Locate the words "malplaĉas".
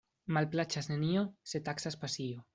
0.37-0.89